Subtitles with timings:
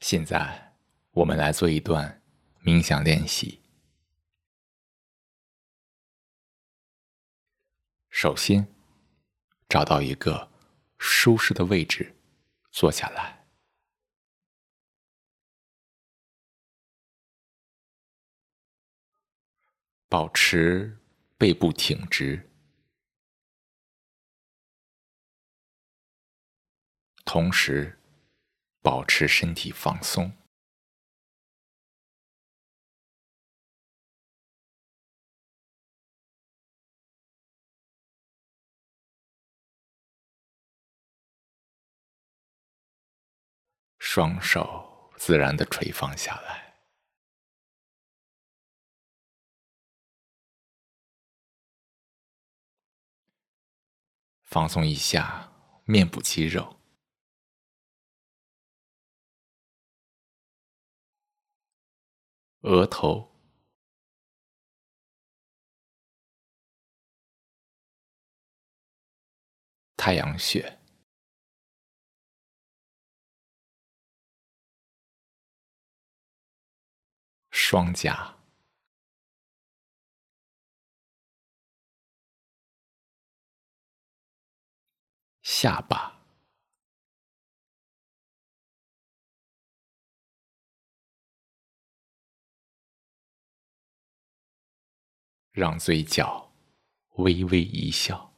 [0.00, 0.74] 现在，
[1.10, 2.22] 我们来做一段
[2.64, 3.60] 冥想练习。
[8.08, 8.66] 首先，
[9.68, 10.50] 找到一个
[10.96, 12.16] 舒适的位置，
[12.70, 13.46] 坐下来，
[20.08, 20.98] 保持
[21.36, 22.50] 背部挺直，
[27.26, 27.99] 同时。
[28.82, 30.32] 保持身体放松，
[43.98, 46.80] 双手自然的垂放下来，
[54.42, 55.52] 放松一下
[55.84, 56.79] 面部肌肉。
[62.62, 63.30] 额头、
[69.96, 70.78] 太阳穴、
[77.50, 78.36] 双颊、
[85.42, 86.19] 下巴。
[95.52, 96.52] 让嘴角
[97.16, 98.32] 微微一笑，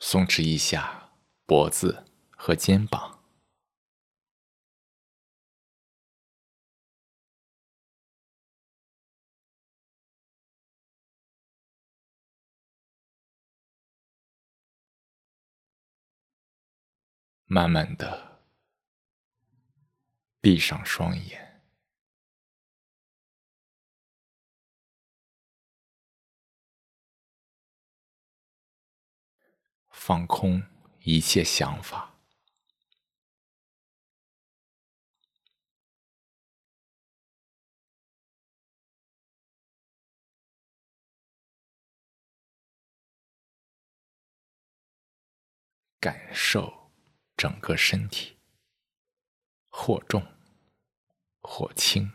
[0.00, 1.12] 松弛一下
[1.44, 3.17] 脖子和肩膀。
[17.50, 18.42] 慢慢的
[20.38, 21.62] 闭上双眼，
[29.88, 30.62] 放空
[31.00, 32.20] 一切想法，
[45.98, 46.77] 感受。
[47.38, 48.36] 整个身体，
[49.70, 50.26] 或重
[51.40, 52.10] 或轻，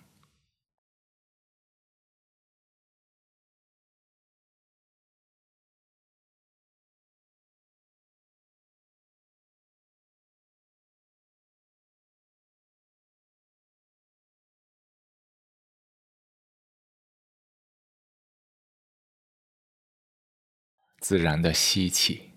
[21.00, 22.33] 自然的吸气。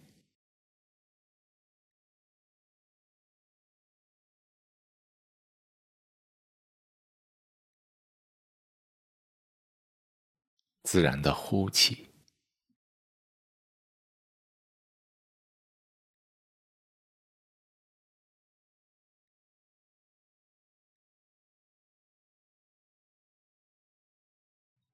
[10.87, 12.09] 自然的呼气，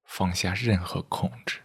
[0.03, 1.61] 放下任何控制，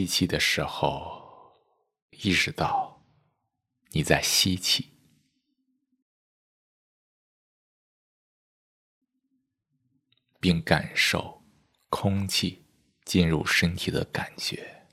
[0.00, 1.52] 吸气的时候，
[2.12, 3.04] 意识到
[3.90, 4.94] 你在吸气，
[10.40, 11.44] 并感受
[11.90, 12.64] 空气
[13.04, 14.86] 进入身体的感觉。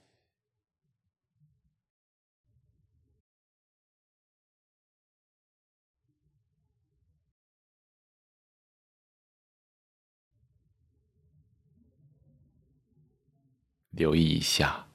[13.91, 14.86] 留意一下。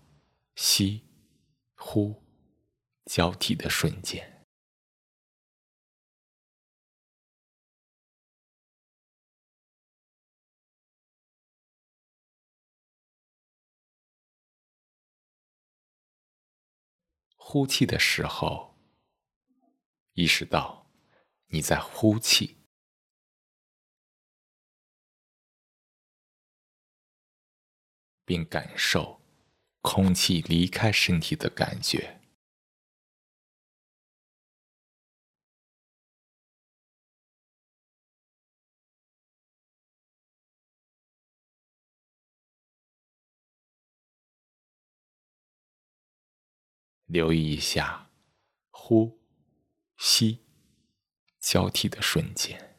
[0.54, 1.08] 吸、
[1.74, 2.22] 呼
[3.06, 4.46] 交替的瞬间，
[17.36, 18.78] 呼气的时候，
[20.12, 20.90] 意识到
[21.46, 22.58] 你在呼气，
[28.24, 29.21] 并感受。
[29.82, 32.22] 空气离开身体的感觉。
[47.12, 48.08] 留意一下
[48.70, 49.20] 呼
[49.98, 50.46] 吸
[51.38, 52.71] 交替的瞬间。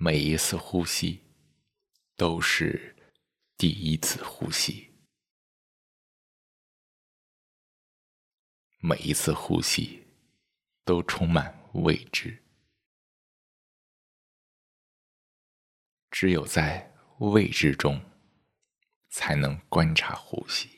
[0.00, 1.20] 每一次呼吸
[2.14, 2.94] 都是
[3.56, 4.92] 第一次呼吸，
[8.78, 10.06] 每一次呼吸
[10.84, 12.40] 都充满未知。
[16.12, 18.00] 只有在未知中，
[19.08, 20.77] 才能观察呼吸。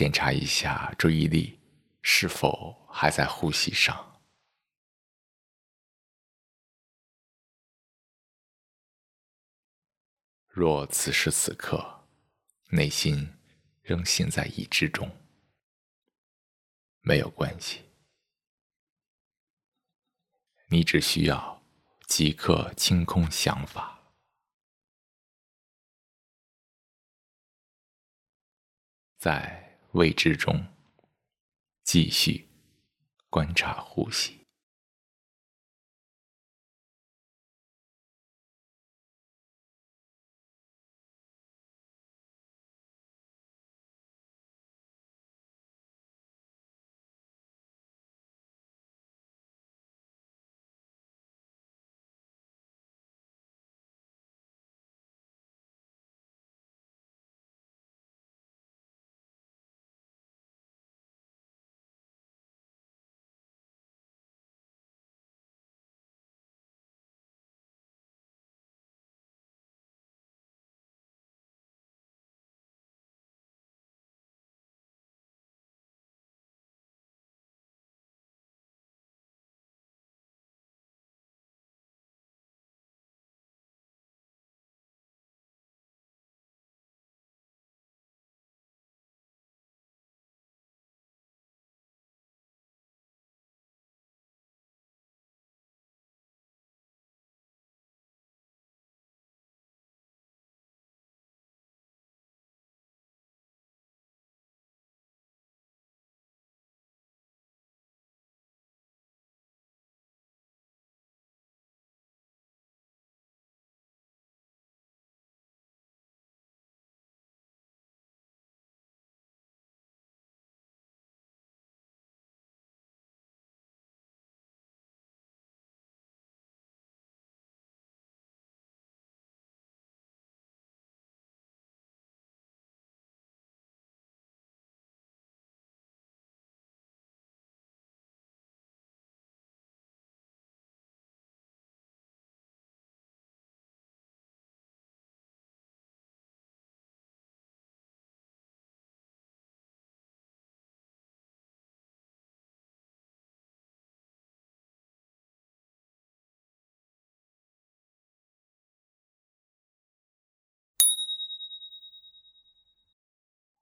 [0.00, 1.60] 检查一下注意力
[2.00, 4.18] 是否还在呼吸上。
[10.48, 12.08] 若此时此刻
[12.70, 13.30] 内心
[13.82, 15.06] 仍陷在已知中
[17.02, 17.84] 没有关系。
[20.68, 21.62] 你只需要
[22.06, 24.00] 即刻清空想法。
[29.18, 29.59] 在
[29.92, 30.66] 未知中
[31.82, 32.48] 继续
[33.28, 34.39] 观察呼吸。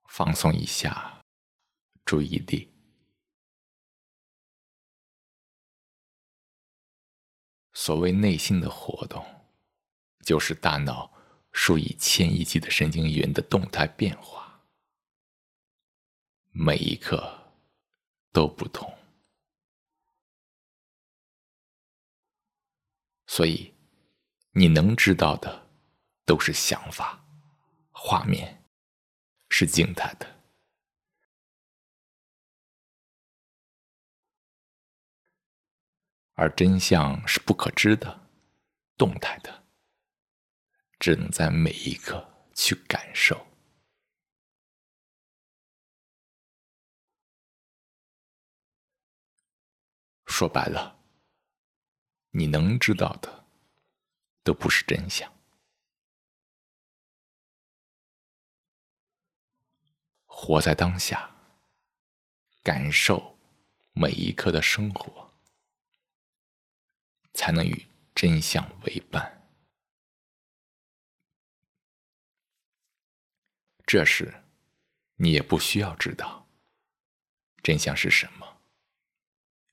[0.09, 1.23] 放松一下
[2.03, 2.73] 注意力。
[7.73, 9.23] 所谓内心的活动，
[10.25, 11.13] 就是大脑
[11.53, 14.67] 数以千亿计的神经元的动态变化，
[16.51, 17.53] 每一刻
[18.33, 18.91] 都不同。
[23.27, 23.73] 所以，
[24.51, 25.69] 你能知道的
[26.25, 27.23] 都是想法、
[27.91, 28.58] 画面。
[29.49, 30.41] 是静态的，
[36.35, 38.29] 而真相是不可知的、
[38.95, 39.65] 动态的，
[40.99, 43.45] 只能在每一刻去感受。
[50.25, 51.03] 说白了，
[52.29, 53.45] 你能知道的
[54.43, 55.38] 都不是真相。
[60.41, 61.35] 活在当下，
[62.63, 63.37] 感受
[63.91, 65.29] 每一刻的生活，
[67.33, 69.51] 才能与真相为伴。
[73.85, 74.45] 这时，
[75.15, 76.47] 你也不需要知道
[77.61, 78.61] 真相是什么，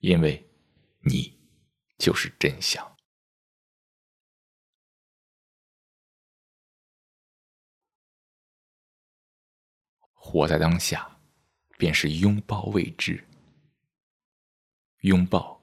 [0.00, 0.50] 因为
[0.98, 1.38] 你
[1.96, 2.95] 就是真相。
[10.26, 11.08] 活在当下，
[11.78, 13.24] 便是拥抱未知，
[15.02, 15.62] 拥抱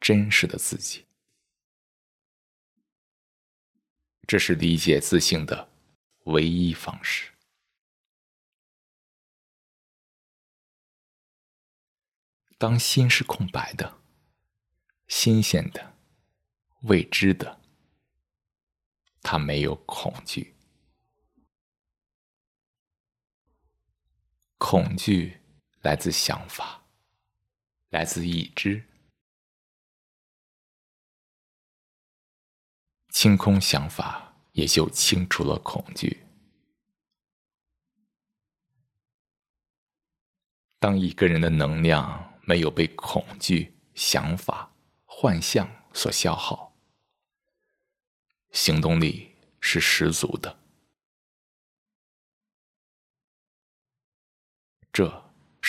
[0.00, 1.06] 真实的自己。
[4.26, 5.68] 这是理解自信的
[6.24, 7.30] 唯一方式。
[12.58, 14.00] 当心是空白的、
[15.06, 15.96] 新鲜的、
[16.82, 17.60] 未知的，
[19.22, 20.56] 它没有恐惧。
[24.64, 25.36] 恐惧
[25.80, 26.80] 来自想法，
[27.90, 28.80] 来自已知。
[33.08, 36.24] 清空想法，也就清除了恐惧。
[40.78, 44.72] 当一个人的能量没有被恐惧、想法、
[45.04, 46.72] 幻象所消耗，
[48.52, 50.61] 行动力是十足的，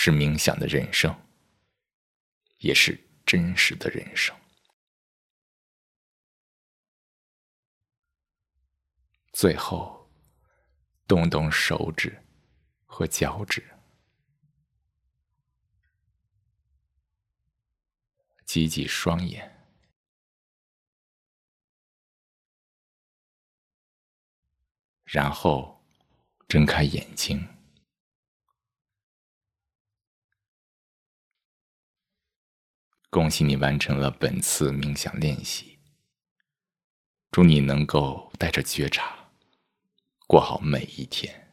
[0.06, 1.18] 是冥想的人生，
[2.58, 4.36] 也是真实的人生。
[9.32, 10.06] 最后，
[11.06, 12.22] 动动手指
[12.84, 13.64] 和脚趾，
[18.44, 19.50] 挤挤双眼，
[25.04, 25.82] 然后
[26.46, 27.53] 睁开眼睛。
[33.14, 35.78] 恭喜你完成了本次冥想练习，
[37.30, 39.14] 祝你能够带着觉察。
[40.26, 41.43] 过好每一天。